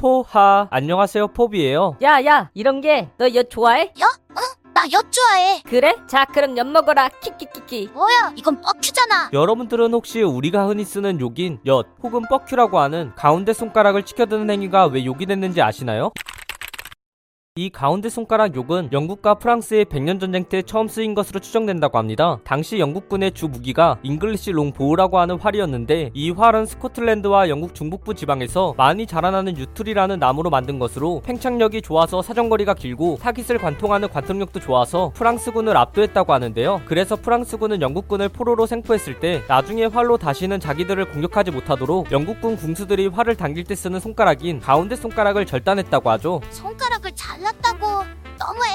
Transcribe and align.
포하 0.00 0.66
안녕하세요 0.70 1.28
포비예요 1.28 1.96
야, 2.02 2.24
야, 2.24 2.50
이런 2.54 2.80
게 2.80 3.08
너 3.18 3.26
엿 3.34 3.50
좋아해? 3.50 3.92
나엿 4.72 5.04
좋아해. 5.12 5.60
그래? 5.66 5.94
자, 6.06 6.24
그럼 6.24 6.56
엿 6.56 6.66
먹어라. 6.66 7.10
키키키키. 7.20 7.90
뭐야? 7.92 8.32
이건 8.34 8.62
뻑큐잖아. 8.62 9.28
여러분들은 9.34 9.92
혹시 9.92 10.22
우리가 10.22 10.66
흔히 10.68 10.84
쓰는 10.86 11.20
욕인 11.20 11.58
엿 11.66 11.88
혹은 12.02 12.22
뻑큐라고 12.30 12.78
하는 12.78 13.12
가운데 13.14 13.52
손가락을 13.52 14.04
치켜드는 14.04 14.48
행위가 14.48 14.86
왜 14.86 15.04
욕이 15.04 15.26
됐는지 15.26 15.60
아시나요? 15.60 16.12
이 17.56 17.68
가운데 17.68 18.08
손가락 18.08 18.54
욕은 18.54 18.90
영국과 18.92 19.34
프랑스의 19.34 19.86
백년 19.86 20.20
전쟁 20.20 20.44
때 20.44 20.62
처음 20.62 20.86
쓰인 20.86 21.16
것으로 21.16 21.40
추정된다고 21.40 21.98
합니다. 21.98 22.38
당시 22.44 22.78
영국군의 22.78 23.32
주 23.32 23.48
무기가 23.48 23.98
English 24.04 24.52
longbow라고 24.52 25.18
하는 25.18 25.36
활이었는데 25.36 26.12
이 26.14 26.30
활은 26.30 26.64
스코틀랜드와 26.64 27.48
영국 27.48 27.74
중북부 27.74 28.14
지방에서 28.14 28.74
많이 28.76 29.04
자라나는 29.04 29.58
yew 29.58 29.72
tree라는 29.72 30.20
나무로 30.20 30.48
만든 30.48 30.78
것으로 30.78 31.22
팽창력이 31.24 31.82
좋아서 31.82 32.22
사정거리가 32.22 32.74
길고 32.74 33.18
타깃을 33.20 33.58
관통하는 33.58 34.08
관통력도 34.10 34.60
좋아서 34.60 35.10
프랑스군을 35.16 35.76
압도했다고 35.76 36.32
하는데요. 36.32 36.82
그래서 36.86 37.16
프랑스군은 37.16 37.82
영국군을 37.82 38.28
포로로 38.28 38.66
생포했을 38.66 39.18
때 39.18 39.42
나중에 39.48 39.86
활로 39.86 40.18
다시는 40.18 40.60
자기들을 40.60 41.10
공격하지 41.10 41.50
못하도록 41.50 42.12
영국군 42.12 42.54
궁수들이 42.54 43.08
활을 43.08 43.34
당길 43.34 43.64
때 43.64 43.74
쓰는 43.74 43.98
손가락인 43.98 44.60
가운데 44.60 44.94
손가락을 44.94 45.46
절단했다고 45.46 46.10
하죠. 46.10 46.40
손가락을 46.50 47.10
잘랐다고. 47.16 48.04
너무해. 48.38 48.70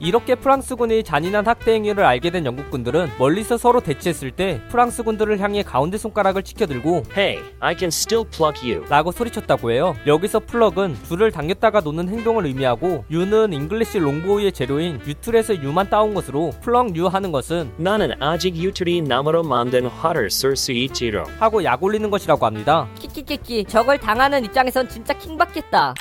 이렇게 0.00 0.34
프랑스군이 0.34 1.04
잔인한 1.04 1.46
학대 1.46 1.72
행위를 1.74 2.04
알게 2.04 2.30
된 2.30 2.44
영국군들은 2.44 3.12
멀리서 3.18 3.56
서로 3.56 3.80
대치했을 3.80 4.32
때 4.32 4.60
프랑스군들을 4.68 5.38
향해 5.38 5.62
가운데 5.62 5.96
손가락을 5.96 6.42
치켜들고 6.42 7.04
Hey, 7.16 7.40
I 7.60 7.76
can 7.78 7.88
still 7.88 8.28
pluck 8.28 8.68
yew. 8.68 8.84
라고 8.90 9.12
소리쳤다고 9.12 9.70
해요. 9.70 9.94
여기서 10.06 10.40
pluck은 10.40 10.96
줄을 11.06 11.30
당겼다가 11.30 11.80
놓는 11.80 12.08
행동을 12.08 12.44
의미하고 12.46 13.04
yew는 13.10 13.52
English 13.52 14.00
longbow의 14.00 14.52
재료인 14.52 15.00
yew 15.06 15.21
tree에서 15.21 15.62
yew만 15.62 15.88
따온 15.88 16.12
것으로 16.12 16.50
pluck 16.60 16.96
yew 16.96 17.06
하는 17.06 17.30
것은 17.30 17.72
나는 17.76 18.20
아직 18.20 18.56
yew 18.56 18.76
tree 18.76 19.02
나무로 19.02 19.44
만든 19.44 19.86
활을 19.86 20.28
쓸 20.28 20.56
수 20.56 20.72
있지롱. 20.72 21.24
하고 21.38 21.62
약 21.62 21.82
올리는 21.82 22.10
것이라고 22.10 22.44
합니다. 22.44 22.88
키키키키. 22.98 23.64
저걸 23.66 23.98
당하는 23.98 24.44
입장에선 24.44 24.88
진짜 24.88 25.14
킹받겠다. 25.14 25.94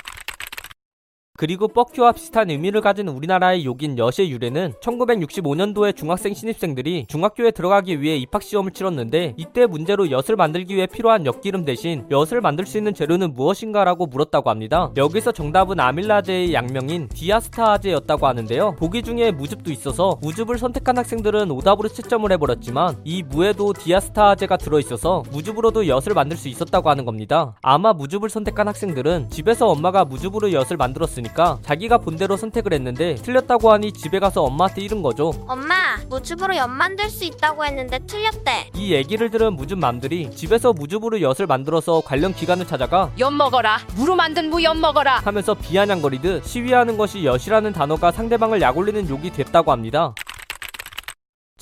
그리고 1.36 1.68
뻑큐와 1.68 2.12
비슷한 2.12 2.52
의미를 2.52 2.80
가진 2.80 3.08
우리나라의 3.08 3.66
욕인 3.66 3.98
엿의 3.98 4.30
유래는 4.30 4.74
1965년도에 4.84 5.96
중학생 5.96 6.36
신입생들이 6.36 7.08
중학교에 7.08 7.50
들어가기 7.50 8.02
위해 8.02 8.18
입학시험을 8.18 8.72
치렀는데 8.72 9.34
이때 9.38 9.66
문제로 9.66 10.12
엿을 10.12 10.36
만들기 10.38 10.76
위해 10.76 10.86
필요한 10.86 11.26
엿기름 11.26 11.66
대신 11.66 12.06
엿을 12.12 12.40
만들 12.40 12.68
수 12.68 12.78
있는 12.78 12.94
재료는 12.94 13.34
무엇인가 13.34 13.84
라고 13.84 14.06
물었다고 14.06 14.52
합니다. 14.52 14.92
여기서 14.96 15.32
정답은 15.32 15.80
아밀라제의 15.80 16.54
양명인 16.54 17.10
디아스타아제였다고 17.10 18.28
하는데요. 18.28 18.76
보기 18.78 19.02
중에 19.02 19.32
무즙도 19.32 19.72
있어서 19.72 20.20
무즙을 20.22 20.60
선택한 20.60 21.00
학생들은 21.00 21.50
오답으로 21.50 21.90
채점을 21.90 22.32
해버렸지만 22.32 22.98
이 23.06 23.24
무에도 23.24 23.74
디아스타아제가 23.74 24.58
들어있어서 24.58 25.24
무즙으로도 25.32 25.88
엿을 25.88 26.14
만들 26.14 26.38
수 26.38 26.48
있었다고 26.48 26.92
하는 26.92 27.06
겁니다. 27.06 27.56
아마 27.64 27.92
무즙을 27.92 28.30
선택한 28.30 28.68
학생들은 28.68 29.32
집에서 29.32 29.66
엄마가 29.70 30.06
무즙으로 30.06 30.54
엿을 30.54 30.78
만들었으니 30.78 31.23
까 31.34 31.58
자기가 31.64 32.00
본대로 32.00 32.38
선택을 32.38 32.74
했는데 32.74 33.16
틀렸다고 33.16 33.72
하니 33.72 33.92
집에 33.94 34.20
가서 34.20 34.44
엄마한테 34.44 34.82
잃은 34.82 35.02
거죠. 35.02 35.34
엄마, 35.48 35.98
무즙으로 36.10 36.56
엿 36.58 36.68
만들 36.68 37.10
수 37.10 37.24
있다고 37.24 37.66
했는데 37.66 38.00
틀렸대. 38.00 38.72
이 38.76 38.94
얘기를 38.94 39.30
들은 39.30 39.56
무즙 39.56 39.80
맘들이 39.80 40.30
집에서 40.32 40.74
무즙으로 40.74 41.22
엿을 41.22 41.48
만들어서 41.48 42.02
관련 42.02 42.34
기관을 42.34 42.68
찾아가 42.68 43.12
엿 43.20 43.32
먹어라. 43.32 43.80
무로 43.96 44.16
만든 44.16 44.50
무 44.50 44.62
엿 44.64 44.76
먹어라. 44.76 45.20
하면서 45.20 45.54
비아냥거리듯 45.54 46.46
시위하는 46.46 46.98
것이 46.98 47.26
엿이라는 47.26 47.74
단어가 47.74 48.12
상대방을 48.12 48.62
약올리는 48.62 49.10
욕이 49.10 49.32
됐다고 49.32 49.72
합니다. 49.72 50.14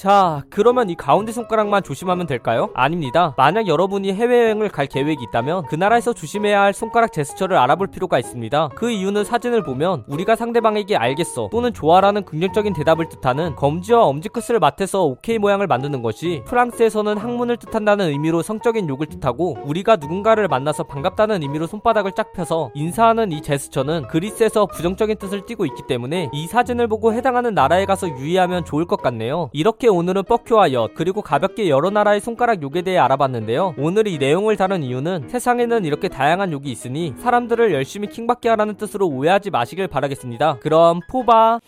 자, 0.01 0.41
그러면 0.49 0.89
이 0.89 0.95
가운데 0.95 1.31
손가락만 1.31 1.83
조심하면 1.83 2.25
될까요? 2.25 2.71
아닙니다. 2.73 3.35
만약 3.37 3.67
여러분이 3.67 4.11
해외여행을 4.13 4.69
갈 4.69 4.87
계획이 4.87 5.23
있다면 5.25 5.67
그 5.67 5.75
나라에서 5.75 6.11
조심해야 6.11 6.59
할 6.59 6.73
손가락 6.73 7.13
제스처를 7.13 7.55
알아볼 7.55 7.85
필요가 7.85 8.17
있습니다. 8.17 8.69
그 8.73 8.89
이유는 8.89 9.23
사진을 9.23 9.61
보면 9.61 10.05
우리가 10.07 10.35
상대방에게 10.35 10.95
알겠어 10.95 11.49
또는 11.51 11.71
좋아라는 11.71 12.25
긍정적인 12.25 12.73
대답을 12.73 13.09
뜻하는 13.09 13.55
검지와 13.55 14.05
엄지 14.05 14.27
끝을 14.27 14.57
맞대서 14.57 15.03
오케이 15.03 15.37
모양을 15.37 15.67
만드는 15.67 16.01
것이 16.01 16.41
프랑스에서는 16.47 17.17
학문을 17.17 17.57
뜻한다는 17.57 18.09
의미로 18.09 18.41
성적인 18.41 18.89
욕을 18.89 19.05
뜻하고 19.05 19.59
우리가 19.65 19.97
누군가를 19.97 20.47
만나서 20.47 20.85
반갑다는 20.85 21.43
의미로 21.43 21.67
손바닥을 21.67 22.13
짝 22.13 22.33
펴서 22.33 22.71
인사하는 22.73 23.31
이 23.31 23.43
제스처는 23.43 24.07
그리스에서 24.07 24.65
부정적인 24.65 25.17
뜻을 25.17 25.45
띠고 25.45 25.67
있기 25.67 25.83
때문에 25.87 26.31
이 26.33 26.47
사진을 26.47 26.87
보고 26.87 27.13
해당하는 27.13 27.53
나라에 27.53 27.85
가서 27.85 28.09
유의하면 28.09 28.65
좋을 28.65 28.85
것 28.85 28.99
같네요. 29.03 29.51
이렇게 29.53 29.90
오늘은 29.91 30.23
뻑큐와 30.23 30.73
엿 30.73 30.93
그리고 30.95 31.21
가볍게 31.21 31.69
여러 31.69 31.89
나라의 31.89 32.19
손가락 32.19 32.61
욕에 32.63 32.81
대해 32.81 32.97
알아봤는데요. 32.97 33.75
오늘 33.77 34.07
이 34.07 34.17
내용을 34.17 34.57
다룬 34.57 34.83
이유는 34.83 35.29
세상에는 35.29 35.85
이렇게 35.85 36.07
다양한 36.07 36.51
욕이 36.51 36.71
있으니 36.71 37.13
사람들을 37.17 37.73
열심히 37.73 38.07
킹받게 38.07 38.49
하라는 38.49 38.75
뜻으로 38.75 39.07
오해하지 39.07 39.51
마시길 39.51 39.87
바라겠습니다. 39.87 40.57
그럼 40.59 41.01
포바 41.09 41.59